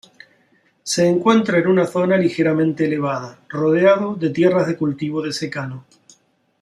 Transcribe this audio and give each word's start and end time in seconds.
Se 0.81 1.05
encuentra 1.07 1.59
en 1.59 1.67
una 1.67 1.85
zona 1.85 2.17
ligeramente 2.17 2.85
elevada, 2.85 3.39
rodeado 3.47 4.15
de 4.15 4.31
tierras 4.31 4.65
de 4.65 4.75
cultivo 4.75 5.21
de 5.21 5.31
secano. 5.31 5.85